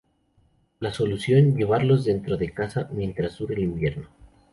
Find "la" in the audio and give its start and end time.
0.79-0.91